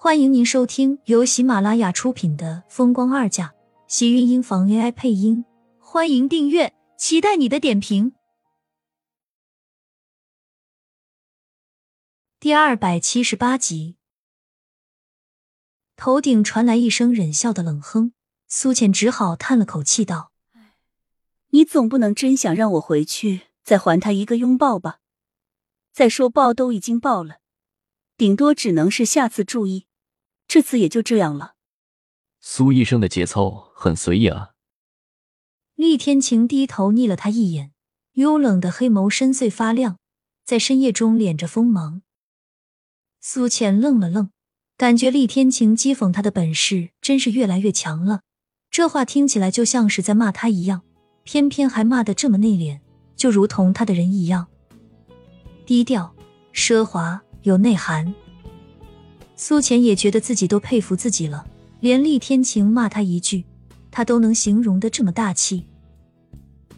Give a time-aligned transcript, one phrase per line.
[0.00, 3.48] 欢迎您收听由喜马拉雅出品的《风光二嫁》，
[3.88, 5.44] 喜运音房 AI 配音。
[5.80, 8.12] 欢迎订阅，期待你的点评。
[12.38, 13.96] 第二百七十八集，
[15.96, 18.12] 头顶传来一声忍笑的冷哼，
[18.46, 20.30] 苏浅只好叹了口气道
[21.50, 25.00] ：“你总不能真想让我回去再还他一个拥抱吧？
[25.92, 27.38] 再说抱都已经抱了，
[28.16, 29.86] 顶多只能是下次注意。”
[30.48, 31.54] 这次也就这样了。
[32.40, 34.52] 苏医生的节操很随意啊。
[35.74, 37.72] 厉天晴低头睨了他一眼，
[38.14, 39.98] 幽冷的黑眸深邃发亮，
[40.44, 42.02] 在深夜中敛着锋芒。
[43.20, 44.30] 苏浅愣了愣，
[44.76, 48.22] 感觉厉天晴讥讽他的本事真是越来越强了。
[48.70, 50.82] 这话听起来就像是在骂他一样，
[51.24, 52.80] 偏偏还骂得这么内敛，
[53.14, 54.48] 就如同他的人一样，
[55.66, 56.14] 低调、
[56.54, 58.14] 奢华、有内涵。
[59.40, 61.46] 苏浅也觉得自己都佩服自己了，
[61.78, 63.44] 连厉天晴骂他一句，
[63.88, 65.64] 他都能形容的这么大气。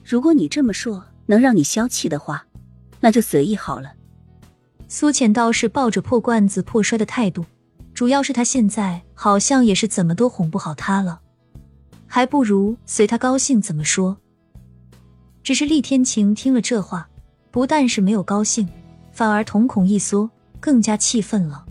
[0.04, 2.46] 如果你这么说能让你消气的话，
[3.00, 3.94] 那就随意好了。
[4.88, 7.46] 苏浅倒是抱着破罐子破摔的态度，
[7.94, 11.18] 主要是他现在好像也是怎么都哄不好他了，
[12.06, 14.18] 还不如随他高兴怎么说。
[15.42, 17.08] 只是厉天晴听了这话，
[17.50, 18.68] 不但是没有高兴，
[19.12, 20.28] 反而瞳孔一缩，
[20.60, 21.64] 更加气愤了。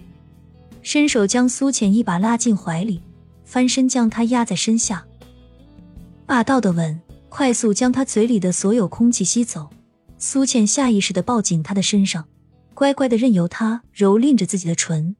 [0.92, 3.00] 伸手将苏浅一把拉进怀里，
[3.45, 5.06] 翻身将她压在身下，
[6.26, 9.70] 霸道的吻快速将他嘴里的所有空气吸走。
[10.17, 12.28] 苏浅下意识的抱紧他的身上，
[12.73, 15.16] 乖乖的任由他蹂躏着自己的唇。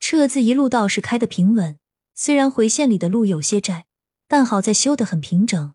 [0.00, 1.78] 车子一路倒是开得平稳，
[2.16, 3.84] 虽然回县里的路有些窄，
[4.26, 5.74] 但好在修得很平整。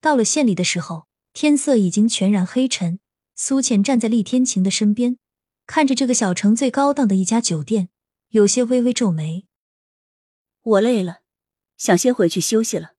[0.00, 2.98] 到了县里的时候，天色已经全然黑沉。
[3.36, 5.18] 苏浅站在厉天晴的身边。
[5.66, 7.88] 看着这个小城最高档的一家酒店，
[8.28, 9.46] 有些微微皱眉。
[10.62, 11.20] 我累了，
[11.76, 12.94] 想先回去休息了。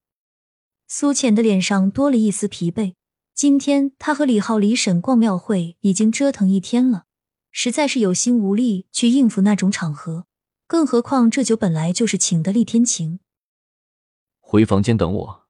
[0.87, 2.93] 苏浅的脸上多了一丝疲惫。
[3.33, 7.05] 今天他和李浩、李婶逛庙会，已经折腾一天了，
[7.51, 10.25] 实在是有心无力去应付那种场合。
[10.67, 13.19] 更何况这酒本来就是请的厉天晴。
[14.39, 15.47] 回房间等我。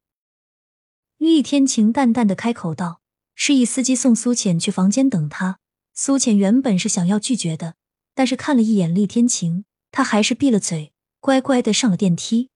[1.17, 3.01] 厉天晴淡淡的开口道，
[3.35, 5.59] 示意司机送苏浅去房间等他。
[5.97, 7.75] 苏浅原本是想要拒绝的，
[8.13, 10.91] 但是看了一眼厉天晴，他还是闭了嘴，
[11.21, 12.49] 乖乖的上了电梯。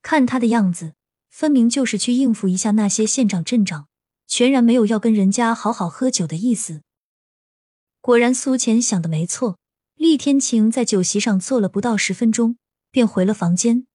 [0.00, 0.94] 看他的样子，
[1.28, 3.88] 分明就是去应付一下那些县长镇长，
[4.28, 6.82] 全然没有要跟人家好好喝酒的意思。
[8.00, 9.58] 果然，苏浅想的没错，
[9.96, 12.56] 厉天晴在酒席上坐了不到十分钟，
[12.92, 13.88] 便回了房间。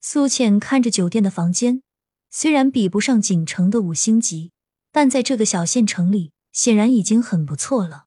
[0.00, 1.82] 苏浅看着酒店的房间，
[2.30, 4.52] 虽然比不上锦城的五星级，
[4.90, 6.32] 但在这个小县城里。
[6.58, 8.06] 显然已经很不错了。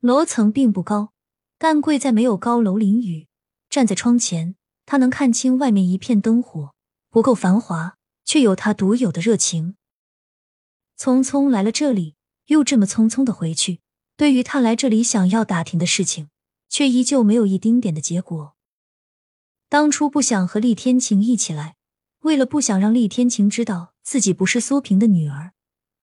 [0.00, 1.12] 楼层并不高，
[1.56, 3.28] 但贵在没有高楼淋雨。
[3.70, 6.74] 站在窗前，他能看清外面一片灯火，
[7.10, 9.76] 不够繁华，却有他独有的热情。
[10.98, 12.16] 匆匆来了这里，
[12.46, 13.82] 又这么匆匆的回去，
[14.16, 16.30] 对于他来这里想要打听的事情，
[16.68, 18.56] 却依旧没有一丁点的结果。
[19.68, 21.76] 当初不想和厉天晴一起来，
[22.22, 25.52] 为了不想让厉天晴知道自己不是苏萍的女儿。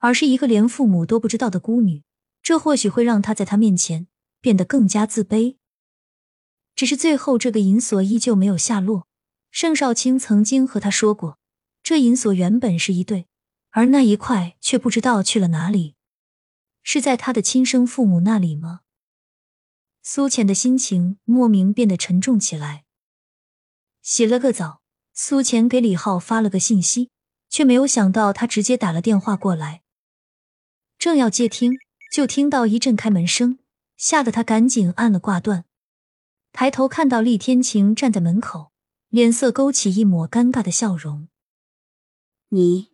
[0.05, 2.03] 而是一个连父母都不知道的孤女，
[2.43, 4.05] 这或许会让他在他面前
[4.39, 5.57] 变得更加自卑。
[6.75, 9.07] 只是最后，这个银锁依旧没有下落。
[9.49, 11.39] 盛少卿曾经和他说过，
[11.81, 13.25] 这银锁原本是一对，
[13.71, 15.95] 而那一块却不知道去了哪里，
[16.83, 18.81] 是在他的亲生父母那里吗？
[20.03, 22.83] 苏浅的心情莫名变得沉重起来。
[24.03, 24.81] 洗了个澡，
[25.15, 27.09] 苏浅给李浩发了个信息，
[27.49, 29.81] 却没有想到他直接打了电话过来。
[31.05, 31.77] 正要接听，
[32.11, 33.59] 就听到一阵开门声，
[33.95, 35.65] 吓得他赶紧按了挂断。
[36.51, 38.71] 抬头看到厉天晴站在门口，
[39.09, 41.27] 脸色勾起一抹尴尬的笑容。
[42.49, 42.89] 你，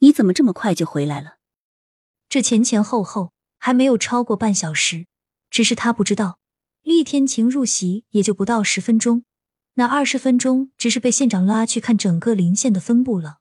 [0.00, 1.36] 你怎么这么快就回来了？
[2.28, 5.06] 这前前后后还没有超过半小时，
[5.48, 6.40] 只是他不知道，
[6.82, 9.24] 厉天晴入席也就不到十分钟，
[9.74, 13.38] 那二十分钟只是被县长拉去看整个临县的分布了。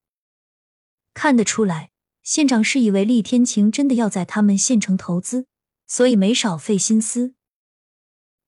[1.16, 1.90] 看得出来。
[2.23, 5.47] 县长是以为厉天晴真的要在他们县城投资，
[5.88, 7.33] 所以没少费心思。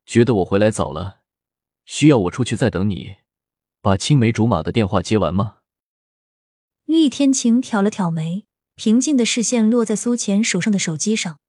[0.06, 1.22] 觉得我回来早了，
[1.86, 3.16] 需要我出去再等你，
[3.82, 5.58] 把青梅竹马的电话接完吗？
[6.86, 11.40] 厉天晴挑了挑眉，平静的视线落在苏浅手上的手机上，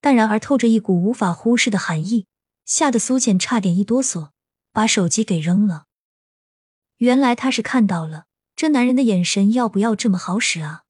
[0.00, 2.26] 淡然而透着一股无法忽视的寒意，
[2.64, 4.30] 吓得苏浅差点一哆嗦，
[4.72, 5.86] 把手机给扔了。
[6.98, 10.82] 原来他是看到了，这男人的眼神要不要这么好使啊？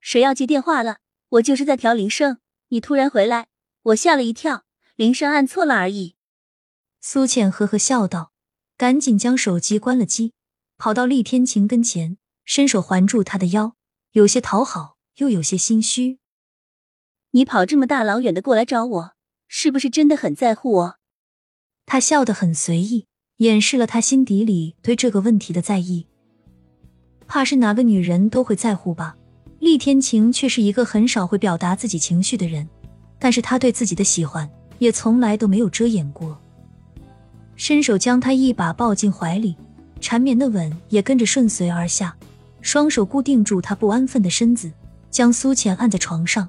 [0.00, 0.98] 谁要接电话了？
[1.30, 2.38] 我就是在调铃声。
[2.68, 3.48] 你突然回来，
[3.82, 4.64] 我吓了一跳，
[4.96, 6.16] 铃声按错了而已。
[7.00, 8.32] 苏浅呵呵笑道，
[8.76, 10.32] 赶紧将手机关了机，
[10.76, 13.74] 跑到厉天晴跟前，伸手环住他的腰，
[14.12, 16.18] 有些讨好，又有些心虚。
[17.30, 19.12] 你跑这么大老远的过来找我，
[19.46, 20.98] 是不是真的很在乎我？
[21.86, 23.06] 他笑得很随意，
[23.38, 26.06] 掩饰了他心底里对这个问题的在意。
[27.26, 29.16] 怕是哪个女人都会在乎吧？
[29.58, 32.68] 厉天晴却是一个很少会表达自己情绪的人，
[33.18, 36.38] 但是他对自己的喜欢也从来都没有遮掩过。
[37.56, 39.56] 伸手将他一把抱进怀里，
[40.00, 42.16] 缠绵的吻也跟着顺随而下，
[42.62, 44.70] 双手固定住他不安分的身子，
[45.10, 46.48] 将苏浅按在床上。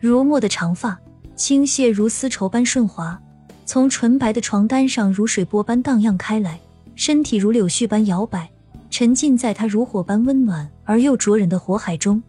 [0.00, 0.98] 如墨的长发
[1.36, 3.18] 倾泻如丝绸般顺滑，
[3.64, 6.58] 从纯白的床单上如水波般荡漾开来，
[6.96, 8.50] 身体如柳絮般摇摆。
[8.98, 12.22] 沉浸在他如火般温暖而又灼人的火海中，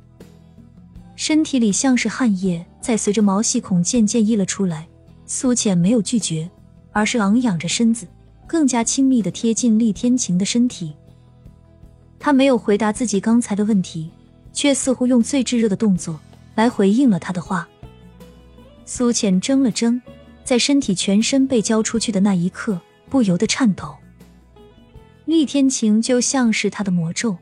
[1.16, 4.86] 身体里像是汗液在随着毛细孔渐渐溢了出来。
[5.26, 6.50] 苏浅没有拒绝，
[6.92, 8.06] 而是昂仰着身子，
[8.46, 10.94] 更加亲密的贴近厉天晴的身体。
[12.20, 14.12] 他没有回答自己刚才的问题，
[14.52, 16.20] 却似乎用最炙热的动作
[16.56, 17.66] 来回应了他的话。
[18.84, 20.02] 苏浅怔了怔，
[20.44, 22.78] 在身体全身被交出去的那一刻，
[23.10, 23.96] 不由得颤抖。
[25.28, 27.40] 厉天晴就像是他的魔咒，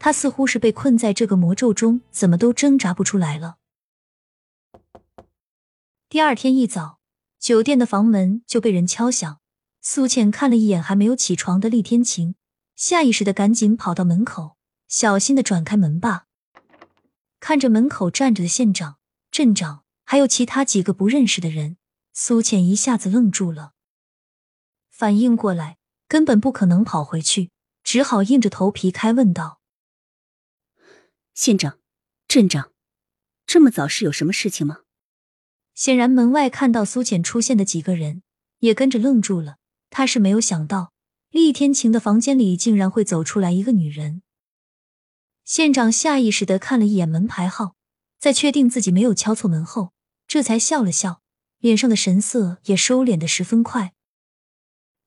[0.00, 3.58] 他似乎是被困在这个魔咒中，怎么都挣扎不出来了。
[6.08, 6.98] 第二天一早，
[7.38, 9.38] 酒店的房门就被人敲响。
[9.80, 12.34] 苏浅看了一眼还没有起床的厉天晴，
[12.74, 14.56] 下意识的赶紧跑到门口，
[14.88, 16.26] 小心的转开门把。
[17.38, 18.96] 看着门口站着的县长、
[19.30, 21.76] 镇长，还有其他几个不认识的人，
[22.12, 23.74] 苏浅一下子愣住了，
[24.90, 25.77] 反应过来。
[26.08, 27.50] 根本不可能跑回去，
[27.84, 29.60] 只好硬着头皮开问道
[31.34, 31.78] ：“县长、
[32.26, 32.72] 镇长，
[33.46, 34.80] 这么早是有什么事情吗？”
[35.76, 38.22] 显然，门外看到苏浅出现的几个人
[38.58, 39.58] 也跟着愣住了。
[39.90, 40.92] 他是没有想到，
[41.30, 44.22] 厉天晴的房间里竟然会走出来一个女人。
[45.44, 47.76] 县长下意识的看了一眼门牌号，
[48.18, 49.92] 在确定自己没有敲错门后，
[50.26, 51.22] 这才笑了笑，
[51.58, 53.94] 脸上的神色也收敛的十分快。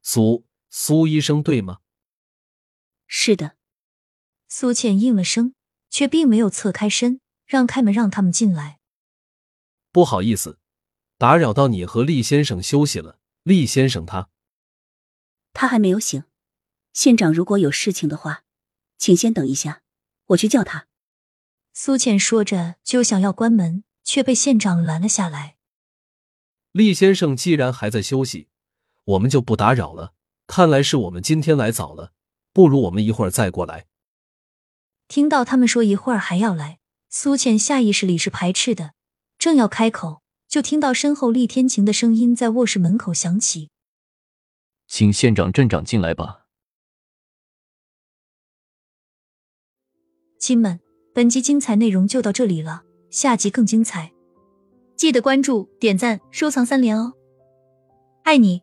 [0.01, 0.45] 苏。
[0.73, 1.79] 苏医生，对吗？
[3.05, 3.57] 是的。
[4.47, 5.53] 苏倩应了声，
[5.89, 8.79] 却并没有侧开身，让开门让他们进来。
[9.91, 10.59] 不好意思，
[11.17, 13.19] 打扰到你和厉先生休息了。
[13.43, 14.29] 厉先生他，
[15.51, 16.23] 他还没有醒。
[16.93, 18.45] 县长，如果有事情的话，
[18.97, 19.83] 请先等一下，
[20.27, 20.87] 我去叫他。
[21.73, 25.57] 苏倩说着就想要关门，却被县长拦了下来。
[26.71, 28.47] 厉先生既然还在休息，
[29.03, 30.13] 我们就不打扰了。
[30.53, 32.11] 看来是我们今天来早了，
[32.51, 33.85] 不如我们一会儿再过来。
[35.07, 38.91] 听到他们说一会儿还要来，苏倩下意识里是排斥的，
[39.37, 43.69] 正要开口，就听到身后厉天晴的声音在卧室门口响起
[44.89, 46.47] ：“请县长、镇长进来吧。”
[50.37, 50.81] 亲们，
[51.13, 54.11] 本集精彩内容就到这里了，下集更精彩，
[54.97, 57.13] 记得关注、点赞、收藏三连哦，
[58.25, 58.61] 爱你。